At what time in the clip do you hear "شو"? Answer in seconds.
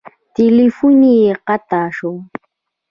1.97-2.13